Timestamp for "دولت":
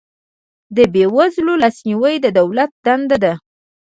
2.39-2.71